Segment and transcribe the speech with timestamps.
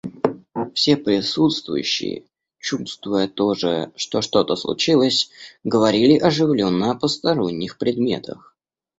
[0.73, 2.23] Все присутствующие,
[2.57, 5.29] чувствуя тоже, что что-то случилось,
[5.63, 8.55] говорили оживленно о посторонних предметах.